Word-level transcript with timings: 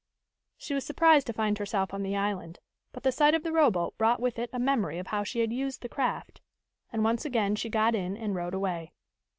She 0.57 0.73
was 0.73 0.83
surprised 0.83 1.27
to 1.27 1.33
find 1.33 1.59
herself 1.59 1.93
on 1.93 2.01
the 2.01 2.15
island, 2.17 2.57
but 2.91 3.03
the 3.03 3.11
sight 3.11 3.35
of 3.35 3.43
the 3.43 3.51
rowboat 3.51 3.99
brought 3.99 4.19
with 4.19 4.39
it 4.39 4.49
a 4.51 4.57
memory 4.57 4.97
of 4.97 5.05
how 5.05 5.23
she 5.23 5.41
had 5.41 5.53
used 5.53 5.83
the 5.83 5.89
craft, 5.89 6.41
and 6.91 7.03
once 7.03 7.23
again 7.23 7.55
she 7.55 7.69
got 7.69 7.93
in 7.93 8.17
and 8.17 8.33
rowed 8.33 8.55
away. 8.55 8.93